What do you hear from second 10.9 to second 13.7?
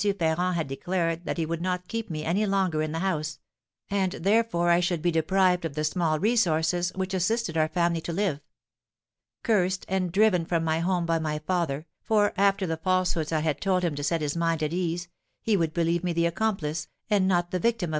by my father, for, after the falsehoods I had